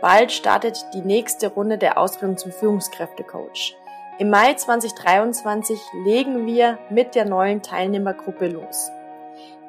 [0.00, 3.76] Bald startet die nächste Runde der Ausbildung zum Führungskräftecoach.
[4.18, 8.90] Im Mai 2023 legen wir mit der neuen Teilnehmergruppe los.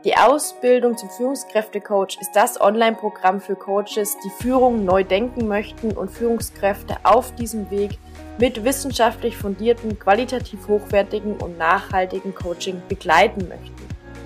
[0.05, 6.09] Die Ausbildung zum Führungskräftecoach ist das Online-Programm für Coaches, die Führung neu denken möchten und
[6.09, 7.99] Führungskräfte auf diesem Weg
[8.39, 13.80] mit wissenschaftlich fundierten, qualitativ hochwertigen und nachhaltigen Coaching begleiten möchten.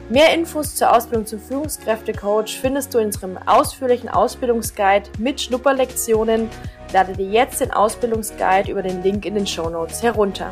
[0.07, 6.47] Mehr Infos zur Ausbildung zum Führungskräftecoach findest du in unserem ausführlichen Ausbildungsguide mit Schnupperlektionen.
[6.93, 10.51] Lade dir jetzt den Ausbildungsguide über den Link in den Show Notes herunter.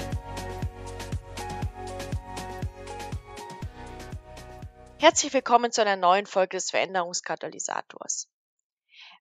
[4.97, 8.27] Herzlich willkommen zu einer neuen Folge des Veränderungskatalysators.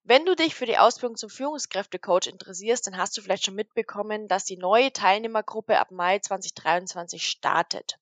[0.03, 4.29] Wenn du dich für die Ausbildung zum Führungskräftecoach interessierst, dann hast du vielleicht schon mitbekommen,
[4.29, 7.99] dass die neue Teilnehmergruppe ab Mai 2023 startet.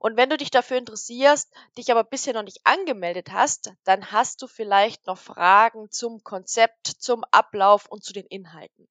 [0.00, 4.40] Und wenn du dich dafür interessierst, dich aber bisher noch nicht angemeldet hast, dann hast
[4.40, 8.88] du vielleicht noch Fragen zum Konzept, zum Ablauf und zu den Inhalten.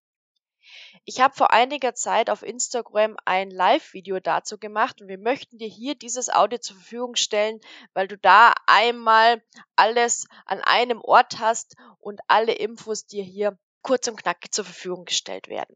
[1.05, 5.67] Ich habe vor einiger Zeit auf Instagram ein Live-Video dazu gemacht und wir möchten dir
[5.67, 7.59] hier dieses Audio zur Verfügung stellen,
[7.95, 9.41] weil du da einmal
[9.75, 15.05] alles an einem Ort hast und alle Infos dir hier kurz und knackig zur Verfügung
[15.05, 15.75] gestellt werden.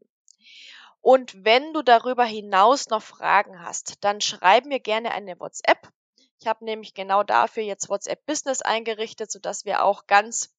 [1.04, 5.92] Und wenn du darüber hinaus noch Fragen hast, dann schreib mir gerne eine WhatsApp.
[6.40, 10.54] Ich habe nämlich genau dafür jetzt WhatsApp Business eingerichtet, sodass wir auch ganz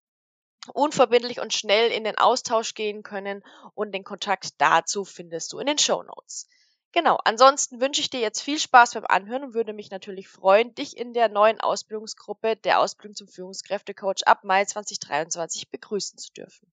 [0.71, 5.66] unverbindlich und schnell in den Austausch gehen können und den Kontakt dazu findest du in
[5.66, 6.47] den Show Notes.
[6.91, 10.75] Genau, ansonsten wünsche ich dir jetzt viel Spaß beim Anhören und würde mich natürlich freuen,
[10.75, 16.71] dich in der neuen Ausbildungsgruppe der Ausbildung zum Führungskräftecoach ab Mai 2023 begrüßen zu dürfen.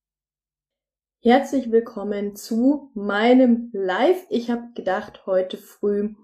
[1.25, 4.27] Herzlich willkommen zu meinem Live.
[4.29, 6.17] Ich habe gedacht, heute früh,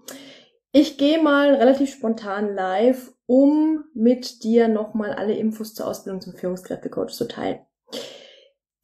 [0.73, 6.33] ich gehe mal relativ spontan live, um mit dir nochmal alle Infos zur Ausbildung zum
[6.33, 7.59] Führungskräftecoach zu teilen.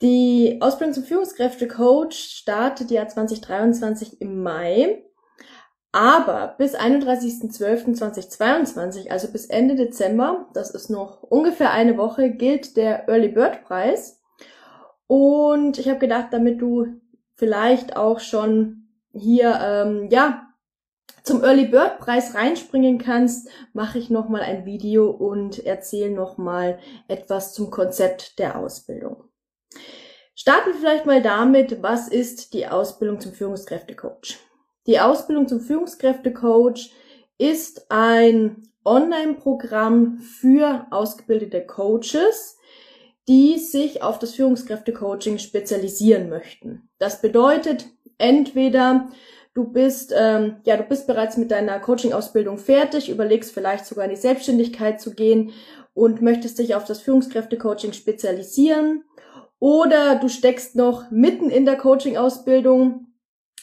[0.02, 5.04] Die Ausbildung zum Führungskräftecoach startet ja 2023 im Mai.
[5.92, 13.10] Aber bis 31.12.2022, also bis Ende Dezember, das ist noch ungefähr eine Woche, gilt der
[13.10, 14.15] Early Bird Preis.
[15.08, 16.88] Und ich habe gedacht, damit du
[17.36, 20.48] vielleicht auch schon hier, ähm, ja,
[21.24, 27.54] zum Early Bird Preis reinspringen kannst, mache ich nochmal ein Video und erzähle nochmal etwas
[27.54, 29.24] zum Konzept der Ausbildung.
[30.36, 34.38] Starten wir vielleicht mal damit, was ist die Ausbildung zum Führungskräftecoach?
[34.86, 36.92] Die Ausbildung zum Führungskräftecoach
[37.38, 42.55] ist ein Online-Programm für ausgebildete Coaches,
[43.28, 46.90] die sich auf das Führungskräftecoaching spezialisieren möchten.
[47.00, 47.86] Das bedeutet,
[48.18, 49.10] entweder
[49.54, 54.12] du bist, ähm, ja, du bist bereits mit deiner Coaching-Ausbildung fertig, überlegst vielleicht sogar in
[54.12, 55.52] die Selbstständigkeit zu gehen
[55.94, 59.04] und möchtest dich auf das Führungskräftecoaching spezialisieren.
[59.60, 63.08] Oder du steckst noch mitten in der Coaching-Ausbildung,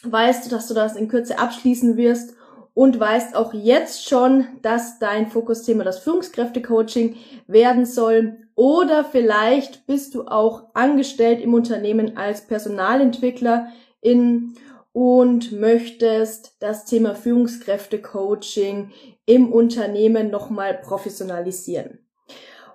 [0.02, 2.34] weißt, dass du das in Kürze abschließen wirst
[2.74, 7.16] und weißt auch jetzt schon, dass dein Fokusthema das Führungskräftecoaching
[7.46, 8.38] werden soll.
[8.54, 13.68] Oder vielleicht bist du auch angestellt im Unternehmen als Personalentwickler
[14.00, 14.54] in
[14.92, 18.90] und möchtest das Thema Führungskräftecoaching
[19.24, 21.98] im Unternehmen nochmal professionalisieren.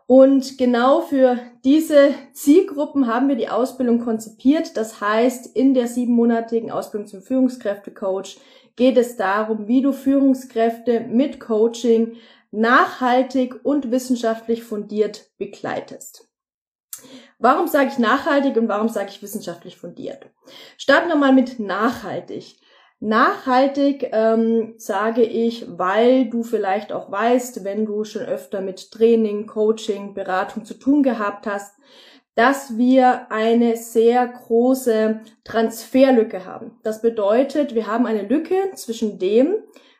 [0.08, 4.78] Und genau für diese Zielgruppen haben wir die Ausbildung konzipiert.
[4.78, 8.38] Das heißt, in der siebenmonatigen Ausbildung zum Führungskräftecoach
[8.77, 12.15] geht es darum, wie du Führungskräfte mit Coaching
[12.51, 16.29] nachhaltig und wissenschaftlich fundiert begleitest.
[17.39, 20.29] Warum sage ich nachhaltig und warum sage ich wissenschaftlich fundiert?
[20.77, 22.55] Starten wir mal mit nachhaltig.
[22.99, 29.45] Nachhaltig ähm, sage ich, weil du vielleicht auch weißt, wenn du schon öfter mit Training,
[29.45, 31.75] Coaching, Beratung zu tun gehabt hast,
[32.37, 36.77] dass wir eine sehr große Transferlücke haben.
[36.83, 39.55] Das bedeutet, wir haben eine Lücke zwischen dem,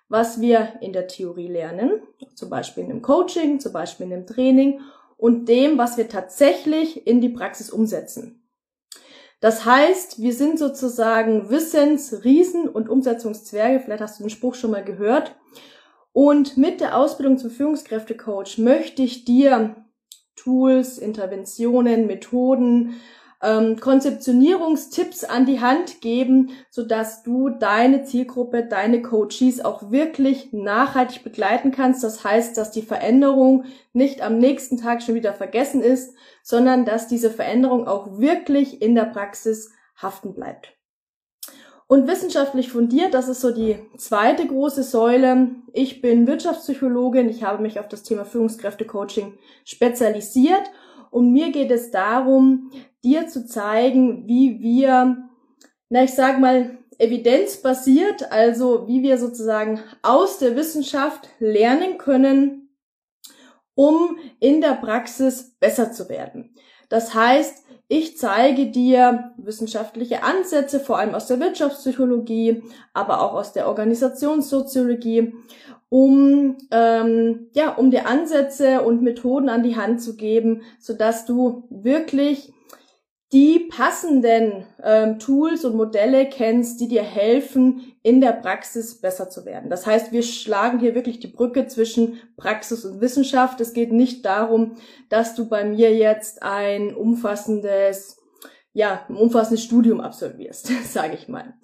[0.08, 2.00] was wir in der Theorie lernen,
[2.36, 4.82] zum Beispiel in einem Coaching, zum Beispiel in einem Training,
[5.18, 8.48] und dem, was wir tatsächlich in die Praxis umsetzen.
[9.40, 14.84] Das heißt, wir sind sozusagen Wissensriesen und Umsetzungszwerge, vielleicht hast du den Spruch schon mal
[14.84, 15.36] gehört.
[16.14, 19.87] Und mit der Ausbildung zum Führungskräftecoach möchte ich dir
[20.38, 22.96] Tools, Interventionen, Methoden,
[23.44, 30.54] ähm, Konzeptionierungstipps an die Hand geben, so dass du deine Zielgruppe, deine Coaches auch wirklich
[30.54, 32.04] nachhaltig begleiten kannst.
[32.04, 37.08] Das heißt, dass die Veränderung nicht am nächsten Tag schon wieder vergessen ist, sondern dass
[37.08, 40.77] diese Veränderung auch wirklich in der Praxis haften bleibt.
[41.90, 45.52] Und wissenschaftlich fundiert, das ist so die zweite große Säule.
[45.72, 50.70] Ich bin Wirtschaftspsychologin, ich habe mich auf das Thema Führungskräftecoaching spezialisiert
[51.12, 52.72] Und mir geht es darum,
[53.06, 55.30] dir zu zeigen, wie wir,
[55.90, 62.70] na, ich sag mal, evidenzbasiert, also wie wir sozusagen aus der Wissenschaft lernen können,
[63.76, 66.54] um in der Praxis besser zu werden.
[66.90, 72.64] Das heißt, ich zeige dir wissenschaftliche Ansätze, vor allem aus der Wirtschaftspsychologie,
[72.94, 75.34] aber auch aus der Organisationssoziologie,
[75.90, 81.26] um ähm, ja, um dir Ansätze und Methoden an die Hand zu geben, so dass
[81.26, 82.52] du wirklich
[83.32, 89.46] die passenden ähm, Tools und Modelle kennst, die dir helfen, in der Praxis besser zu
[89.46, 89.70] werden.
[89.70, 93.60] Das heißt, wir schlagen hier wirklich die Brücke zwischen Praxis und Wissenschaft.
[93.60, 94.78] Es geht nicht darum,
[95.10, 98.24] dass du bei mir jetzt ein umfassendes,
[98.72, 101.56] ja, ein umfassendes Studium absolvierst, sage ich mal.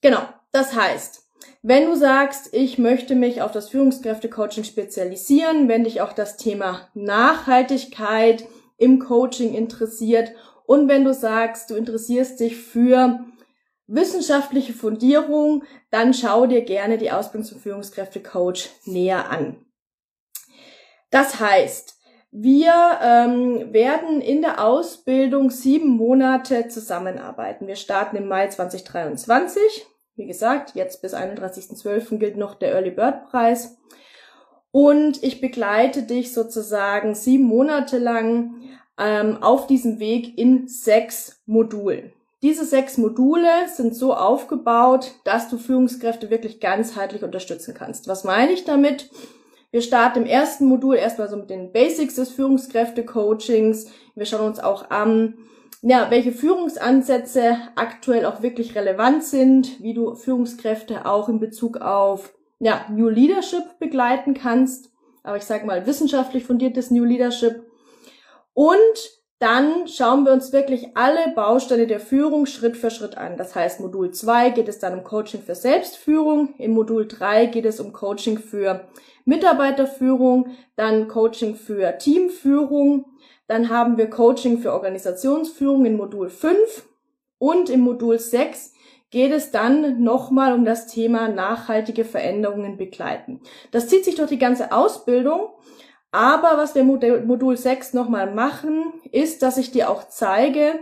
[0.00, 0.22] Genau.
[0.52, 1.22] Das heißt,
[1.60, 6.88] wenn du sagst, ich möchte mich auf das Führungskräftecoaching spezialisieren, wenn dich auch das Thema
[6.94, 8.46] Nachhaltigkeit
[8.78, 10.32] im Coaching interessiert
[10.64, 13.26] und wenn du sagst, du interessierst dich für
[13.86, 19.64] wissenschaftliche Fundierung, dann schau dir gerne die Ausbildung zum Führungskräftecoach näher an.
[21.10, 21.94] Das heißt,
[22.32, 27.68] wir ähm, werden in der Ausbildung sieben Monate zusammenarbeiten.
[27.68, 29.86] Wir starten im Mai 2023.
[30.16, 32.18] Wie gesagt, jetzt bis 31.12.
[32.18, 33.78] gilt noch der Early Bird Preis.
[34.72, 38.56] Und ich begleite dich sozusagen sieben Monate lang
[38.98, 42.12] ähm, auf diesem Weg in sechs Modulen.
[42.44, 48.06] Diese sechs Module sind so aufgebaut, dass du Führungskräfte wirklich ganzheitlich unterstützen kannst.
[48.06, 49.08] Was meine ich damit?
[49.70, 53.86] Wir starten im ersten Modul erstmal so mit den Basics des Führungskräfte-Coachings.
[54.14, 55.38] Wir schauen uns auch an,
[55.80, 62.34] ja, welche Führungsansätze aktuell auch wirklich relevant sind, wie du Führungskräfte auch in Bezug auf
[62.58, 64.90] ja, New Leadership begleiten kannst.
[65.22, 67.64] Aber ich sage mal wissenschaftlich fundiertes New Leadership.
[68.52, 73.36] Und dann schauen wir uns wirklich alle Bausteine der Führung Schritt für Schritt an.
[73.36, 77.66] Das heißt, Modul 2 geht es dann um Coaching für Selbstführung, im Modul 3 geht
[77.66, 78.88] es um Coaching für
[79.26, 83.04] Mitarbeiterführung, dann Coaching für Teamführung,
[83.46, 86.56] dann haben wir Coaching für Organisationsführung in Modul 5
[87.36, 88.72] und im Modul 6
[89.10, 93.42] geht es dann nochmal um das Thema nachhaltige Veränderungen begleiten.
[93.72, 95.50] Das zieht sich durch die ganze Ausbildung
[96.14, 100.78] aber was wir Modul 6 nochmal machen, ist, dass ich dir auch zeige,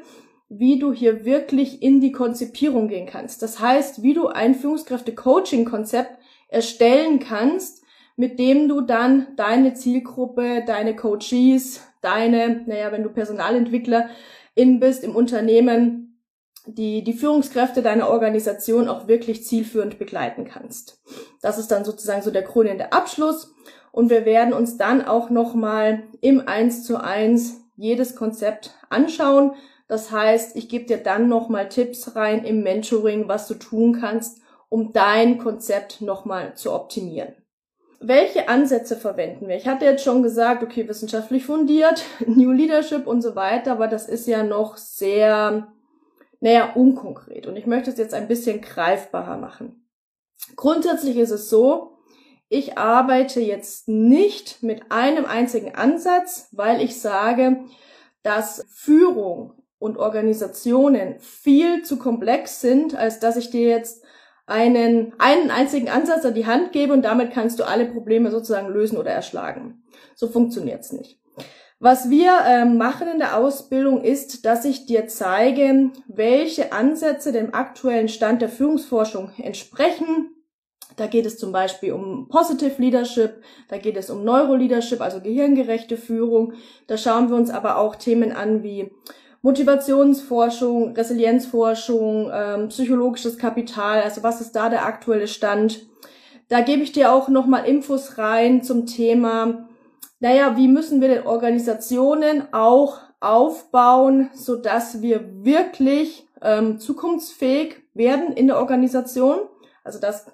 [0.51, 3.41] wie du hier wirklich in die Konzipierung gehen kannst.
[3.41, 6.19] Das heißt, wie du ein Führungskräfte-Coaching-Konzept
[6.49, 7.83] erstellen kannst,
[8.17, 14.11] mit dem du dann deine Zielgruppe, deine Coaches, deine, naja, wenn du Personalentwickler
[14.55, 16.21] in bist im Unternehmen,
[16.67, 21.01] die, die Führungskräfte deiner Organisation auch wirklich zielführend begleiten kannst.
[21.41, 23.55] Das ist dann sozusagen so der krönende Abschluss.
[23.93, 29.53] Und wir werden uns dann auch nochmal im 1 zu 1 jedes Konzept anschauen.
[29.87, 34.41] Das heißt, ich gebe dir dann nochmal Tipps rein im Mentoring, was du tun kannst,
[34.71, 37.35] um dein Konzept nochmal zu optimieren.
[38.01, 39.57] Welche Ansätze verwenden wir?
[39.57, 44.09] Ich hatte jetzt schon gesagt, okay, wissenschaftlich fundiert, New Leadership und so weiter, aber das
[44.09, 45.69] ist ja noch sehr,
[46.41, 47.47] naja, unkonkret.
[47.47, 49.87] Und ich möchte es jetzt ein bisschen greifbarer machen.
[50.57, 51.92] Grundsätzlich ist es so,
[52.53, 57.65] ich arbeite jetzt nicht mit einem einzigen Ansatz, weil ich sage,
[58.23, 64.05] dass Führung und Organisationen viel zu komplex sind, als dass ich dir jetzt
[64.45, 68.69] einen, einen einzigen Ansatz an die Hand gebe und damit kannst du alle Probleme sozusagen
[68.69, 69.83] lösen oder erschlagen.
[70.15, 71.19] So funktioniert's nicht.
[71.81, 77.55] Was wir äh, machen in der Ausbildung ist, dass ich dir zeige, welche Ansätze dem
[77.55, 80.29] aktuellen Stand der Führungsforschung entsprechen,
[80.97, 85.97] da geht es zum Beispiel um Positive Leadership, da geht es um Neuroleadership, also gehirngerechte
[85.97, 86.55] Führung.
[86.87, 88.91] Da schauen wir uns aber auch Themen an wie
[89.43, 95.87] Motivationsforschung, Resilienzforschung, ähm, psychologisches Kapital, also was ist da der aktuelle Stand.
[96.49, 99.69] Da gebe ich dir auch nochmal Infos rein zum Thema,
[100.21, 108.33] naja, wie müssen wir denn Organisationen auch aufbauen, so dass wir wirklich ähm, zukunftsfähig werden
[108.33, 109.41] in der Organisation.
[109.83, 110.27] Also das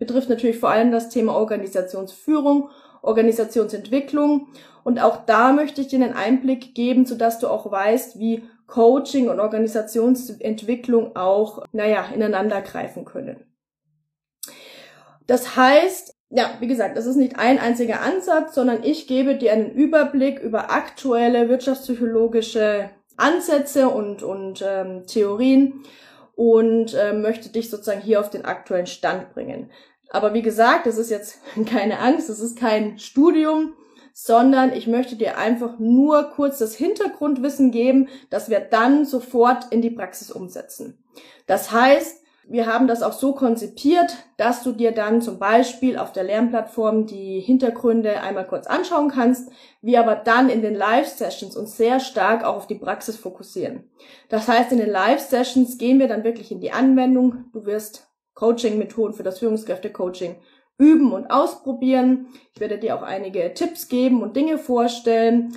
[0.00, 2.70] betrifft natürlich vor allem das Thema Organisationsführung,
[3.02, 4.48] Organisationsentwicklung.
[4.82, 9.28] Und auch da möchte ich dir einen Einblick geben, sodass du auch weißt, wie Coaching
[9.28, 13.44] und Organisationsentwicklung auch, naja, ineinander greifen können.
[15.26, 19.52] Das heißt, ja, wie gesagt, das ist nicht ein einziger Ansatz, sondern ich gebe dir
[19.52, 25.82] einen Überblick über aktuelle wirtschaftspsychologische Ansätze und, und ähm, Theorien
[26.40, 29.70] und äh, möchte dich sozusagen hier auf den aktuellen Stand bringen.
[30.10, 33.74] Aber wie gesagt, das ist jetzt keine Angst, das ist kein Studium,
[34.12, 39.80] sondern ich möchte dir einfach nur kurz das Hintergrundwissen geben, dass wir dann sofort in
[39.80, 40.98] die Praxis umsetzen.
[41.46, 46.12] Das heißt, wir haben das auch so konzipiert, dass du dir dann zum Beispiel auf
[46.12, 49.52] der Lernplattform die Hintergründe einmal kurz anschauen kannst,
[49.82, 53.88] wir aber dann in den Live-Sessions uns sehr stark auch auf die Praxis fokussieren.
[54.28, 57.44] Das heißt, in den Live-Sessions gehen wir dann wirklich in die Anwendung.
[57.52, 58.09] Du wirst
[58.40, 60.36] Coaching-Methoden für das Führungskräfte-Coaching
[60.78, 62.28] üben und ausprobieren.
[62.54, 65.52] Ich werde dir auch einige Tipps geben und Dinge vorstellen.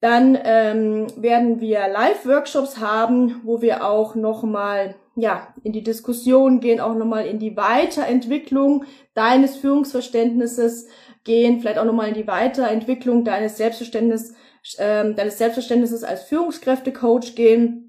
[0.00, 6.78] Dann ähm, werden wir Live-Workshops haben, wo wir auch nochmal ja, in die Diskussion gehen,
[6.78, 10.88] auch nochmal in die Weiterentwicklung deines Führungsverständnisses
[11.24, 14.34] gehen, vielleicht auch nochmal in die Weiterentwicklung deines Selbstverständnisses,
[14.76, 17.85] äh, deines Selbstverständnisses als Führungskräftecoach gehen.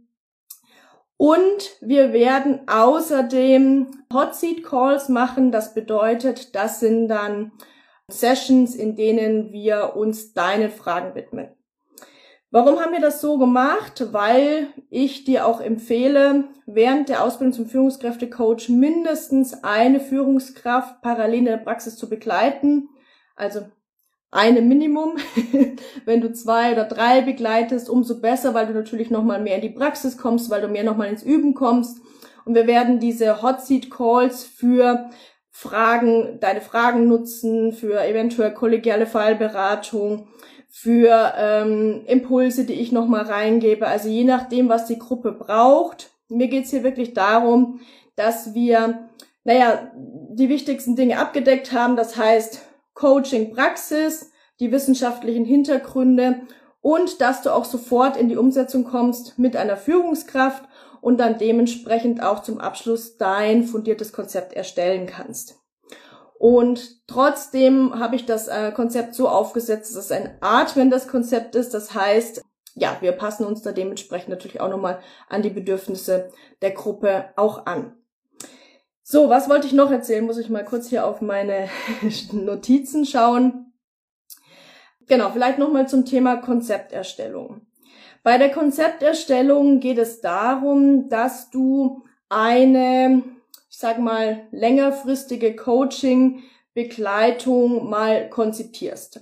[1.17, 5.51] Und wir werden außerdem Hot Seat Calls machen.
[5.51, 7.51] Das bedeutet, das sind dann
[8.07, 11.50] Sessions, in denen wir uns deinen Fragen widmen.
[12.50, 14.13] Warum haben wir das so gemacht?
[14.13, 21.45] Weil ich dir auch empfehle, während der Ausbildung zum Führungskräftecoach mindestens eine Führungskraft parallel in
[21.45, 22.89] der Praxis zu begleiten.
[23.36, 23.62] Also
[24.38, 25.17] eine Minimum.
[26.06, 29.70] Wenn du zwei oder drei begleitest, umso besser, weil du natürlich nochmal mehr in die
[29.70, 32.00] Praxis kommst, weil du mehr nochmal ins Üben kommst.
[32.46, 35.10] Und wir werden diese Hot Seat Calls für
[35.50, 40.27] Fragen, deine Fragen nutzen, für eventuell kollegiale Fallberatung,
[40.70, 43.88] für ähm, Impulse, die ich nochmal reingebe.
[43.88, 46.12] Also je nachdem, was die Gruppe braucht.
[46.29, 47.79] Mir geht's hier wirklich darum,
[48.15, 49.10] dass wir,
[49.46, 51.96] naja, die wichtigsten Dinge abgedeckt haben.
[51.96, 52.66] Das heißt
[52.98, 56.42] Coaching, Praxis, die wissenschaftlichen Hintergründe
[56.82, 60.63] und dass du auch sofort in die Umsetzung kommst mit einer Führungskraft
[61.00, 65.60] und dann dementsprechend auch zum Abschluss dein fundiertes Konzept erstellen kannst.
[66.39, 71.75] Und trotzdem habe ich das äh, Konzept so aufgesetzt, dass es ein atmendes Konzept ist.
[71.75, 75.00] Das heißt, ja, wir passen uns da dementsprechend natürlich auch nochmal
[75.30, 76.32] an die Bedürfnisse
[76.63, 77.97] der Gruppe auch an.
[79.10, 80.26] So, was wollte ich noch erzählen?
[80.26, 81.70] Muss ich mal kurz hier auf meine
[82.34, 83.72] Notizen schauen.
[85.08, 87.62] Genau, vielleicht nochmal zum Thema Konzepterstellung.
[88.22, 93.24] Bei der Konzepterstellung geht es darum, dass du eine
[93.70, 99.22] ich sag mal, längerfristige Coaching-Begleitung mal konzipierst.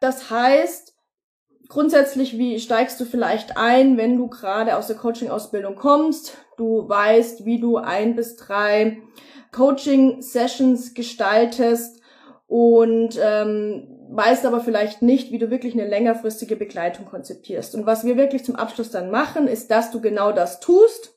[0.00, 0.94] Das heißt,
[1.68, 6.36] grundsätzlich, wie steigst du vielleicht ein, wenn du gerade aus der Coaching-Ausbildung kommst?
[6.58, 8.98] Du weißt, wie du ein bis drei
[9.52, 12.02] Coaching-Sessions gestaltest
[12.48, 17.74] und ähm, weißt aber vielleicht nicht, wie du wirklich eine längerfristige Begleitung konzipierst.
[17.74, 21.16] Und was wir wirklich zum Abschluss dann machen, ist, dass du genau das tust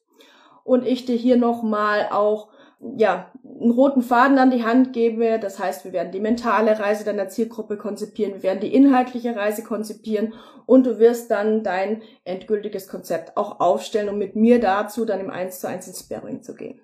[0.64, 2.50] und ich dir hier nochmal auch
[2.98, 5.40] ja, einen roten Faden an die Hand gebe.
[5.40, 9.64] Das heißt, wir werden die mentale Reise deiner Zielgruppe konzipieren, wir werden die inhaltliche Reise
[9.64, 10.34] konzipieren
[10.66, 15.30] und du wirst dann dein endgültiges Konzept auch aufstellen, um mit mir dazu dann im
[15.30, 16.82] 1 zu 1 ins Sparring zu gehen.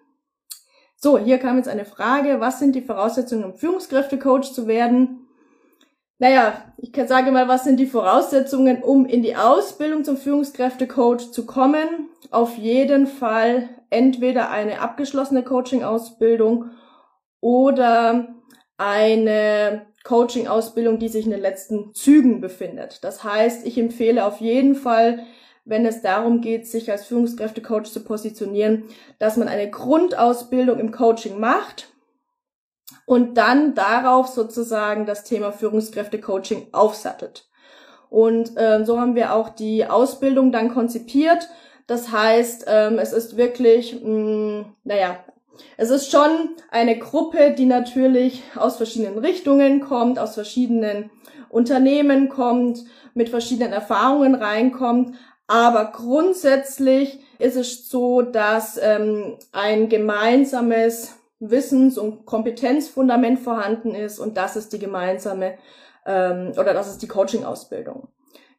[0.96, 2.39] So, hier kam jetzt eine Frage.
[2.39, 5.27] Was sind die Voraussetzungen, um Führungskräftecoach zu werden?
[6.20, 11.46] Naja, ich sage mal, was sind die Voraussetzungen, um in die Ausbildung zum Führungskräftecoach zu
[11.46, 12.10] kommen?
[12.32, 16.72] Auf jeden Fall entweder eine abgeschlossene Coaching-Ausbildung
[17.39, 18.27] oder
[18.77, 23.03] eine Coaching-Ausbildung, die sich in den letzten Zügen befindet.
[23.03, 25.25] Das heißt, ich empfehle auf jeden Fall,
[25.65, 28.86] wenn es darum geht, sich als Führungskräftecoach zu positionieren,
[29.20, 31.89] dass man eine Grundausbildung im Coaching macht
[33.06, 37.50] und dann darauf sozusagen das Thema Führungskräfte-Coaching aufsattelt.
[38.10, 41.50] Und ähm, so haben wir auch die Ausbildung dann konzipiert.
[41.88, 45.17] Das heißt, ähm, es ist wirklich, mh, mm, naja,
[45.77, 51.10] es ist schon eine Gruppe, die natürlich aus verschiedenen Richtungen kommt, aus verschiedenen
[51.50, 55.15] Unternehmen kommt, mit verschiedenen Erfahrungen reinkommt.
[55.48, 64.38] Aber grundsätzlich ist es so, dass ähm, ein gemeinsames Wissens- und Kompetenzfundament vorhanden ist und
[64.38, 65.58] das ist die gemeinsame
[66.06, 68.10] ähm, oder das ist die Coaching-Ausbildung.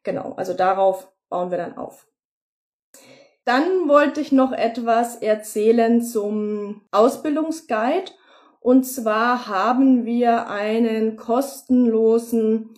[0.03, 2.07] Genau, also darauf bauen wir dann auf.
[3.45, 8.11] Dann wollte ich noch etwas erzählen zum Ausbildungsguide.
[8.59, 12.71] Und zwar haben wir einen kostenlosen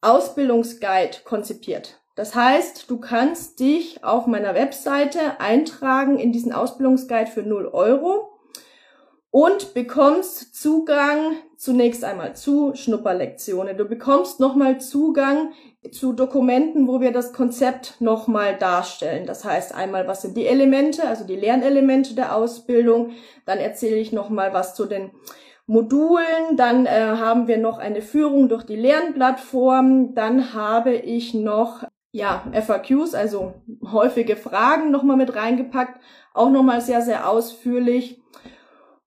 [0.00, 2.00] Ausbildungsguide konzipiert.
[2.14, 8.38] Das heißt, du kannst dich auf meiner Webseite eintragen in diesen Ausbildungsguide für 0 Euro
[9.30, 13.78] und bekommst Zugang zunächst einmal zu Schnupperlektionen.
[13.78, 15.54] Du bekommst nochmal Zugang
[15.90, 19.26] zu Dokumenten, wo wir das Konzept nochmal darstellen.
[19.26, 23.10] Das heißt einmal, was sind die Elemente, also die Lernelemente der Ausbildung.
[23.46, 25.10] Dann erzähle ich nochmal was zu den
[25.66, 26.56] Modulen.
[26.56, 30.14] Dann äh, haben wir noch eine Führung durch die Lernplattform.
[30.14, 33.54] Dann habe ich noch ja, FAQs, also
[33.90, 36.00] häufige Fragen nochmal mit reingepackt.
[36.34, 38.21] Auch nochmal sehr, sehr ausführlich.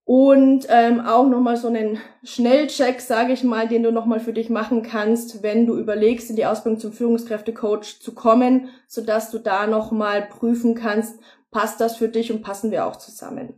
[0.06, 4.52] Und ähm, auch nochmal so einen Schnellcheck, sage ich mal, den du nochmal für dich
[4.52, 9.66] machen kannst, wenn du überlegst, in die Ausbildung zum Führungskräftecoach zu kommen, sodass du da
[9.66, 11.20] nochmal prüfen kannst,
[11.50, 13.56] passt das für dich und passen wir auch zusammen.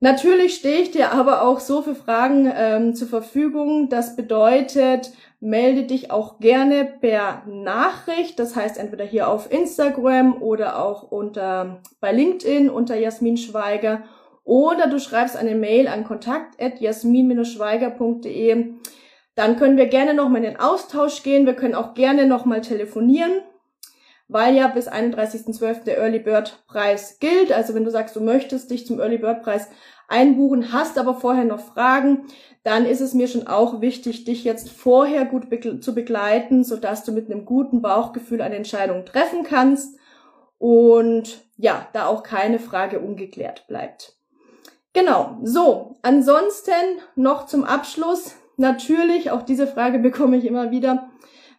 [0.00, 3.88] Natürlich stehe ich dir aber auch so für Fragen ähm, zur Verfügung.
[3.88, 8.40] Das bedeutet, melde dich auch gerne per Nachricht.
[8.40, 14.02] Das heißt entweder hier auf Instagram oder auch unter bei LinkedIn unter Jasmin Schweiger
[14.44, 18.74] oder du schreibst eine Mail an kontakt@jasmin-schweiger.de.
[19.34, 21.46] Dann können wir gerne noch mal in den Austausch gehen.
[21.46, 23.32] Wir können auch gerne noch mal telefonieren,
[24.28, 25.84] weil ja bis 31.12.
[25.84, 27.52] der Early Bird Preis gilt.
[27.52, 29.68] Also wenn du sagst, du möchtest dich zum Early Bird Preis
[30.08, 32.26] einbuchen, hast aber vorher noch Fragen,
[32.64, 35.46] dann ist es mir schon auch wichtig, dich jetzt vorher gut
[35.82, 39.98] zu begleiten, sodass du mit einem guten Bauchgefühl eine Entscheidung treffen kannst
[40.58, 44.16] und ja, da auch keine Frage ungeklärt bleibt.
[44.94, 48.34] Genau, so, ansonsten noch zum Abschluss.
[48.56, 51.10] Natürlich, auch diese Frage bekomme ich immer wieder.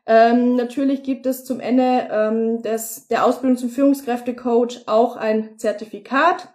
[0.06, 6.54] Ähm, natürlich gibt es zum Ende ähm, des, der Ausbildung zum Führungskräftecoach auch ein Zertifikat.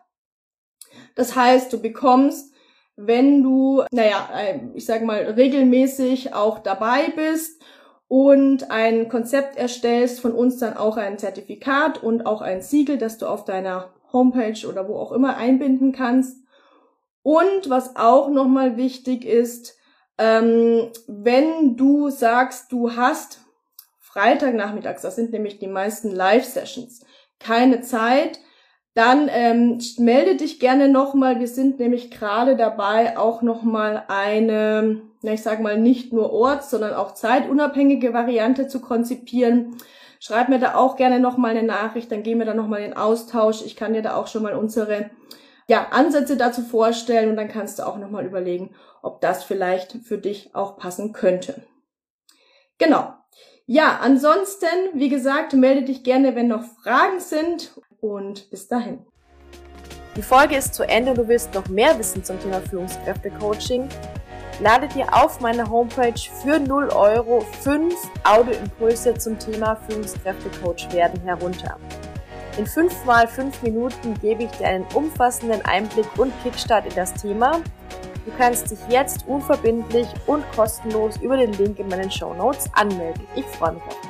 [1.14, 2.52] Das heißt, du bekommst,
[2.96, 4.28] wenn du, naja,
[4.74, 7.62] ich sage mal, regelmäßig auch dabei bist
[8.08, 13.18] und ein Konzept erstellst, von uns dann auch ein Zertifikat und auch ein Siegel, das
[13.18, 16.42] du auf deiner Homepage oder wo auch immer einbinden kannst.
[17.28, 19.76] Und was auch nochmal wichtig ist,
[20.16, 23.40] ähm, wenn du sagst, du hast
[24.00, 27.04] Freitagnachmittags, das sind nämlich die meisten Live-Sessions,
[27.38, 28.40] keine Zeit,
[28.94, 31.38] dann ähm, melde dich gerne nochmal.
[31.38, 36.70] Wir sind nämlich gerade dabei, auch nochmal eine, ja, ich sage mal, nicht nur orts-,
[36.70, 39.76] sondern auch zeitunabhängige Variante zu konzipieren.
[40.18, 43.60] Schreib mir da auch gerne nochmal eine Nachricht, dann gehen wir da nochmal in Austausch.
[43.66, 45.10] Ich kann dir da auch schon mal unsere
[45.68, 50.18] ja, Ansätze dazu vorstellen und dann kannst du auch nochmal überlegen, ob das vielleicht für
[50.18, 51.62] dich auch passen könnte.
[52.78, 53.14] Genau.
[53.66, 59.04] Ja, ansonsten, wie gesagt, melde dich gerne, wenn noch Fragen sind und bis dahin.
[60.16, 63.88] Die Folge ist zu Ende und du willst noch mehr wissen zum Thema Führungskräfte-Coaching.
[64.60, 71.78] Lade dir auf meiner Homepage für 0 Euro 5 Audioimpulse zum Thema Führungskräfte-Coach werden herunter.
[72.58, 77.14] In 5 mal 5 Minuten gebe ich dir einen umfassenden Einblick und Kickstart in das
[77.14, 77.60] Thema.
[78.26, 83.24] Du kannst dich jetzt unverbindlich und kostenlos über den Link in meinen Show Notes anmelden.
[83.36, 84.07] Ich freue mich auf dich.